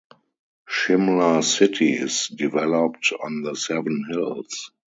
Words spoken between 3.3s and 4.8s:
the Seven Hills.